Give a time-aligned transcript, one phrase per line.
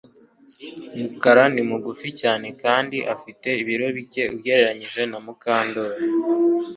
[0.99, 5.97] Mukara ni mugufi cyane kandi afite ibiro bike ugereranije na Mukandoli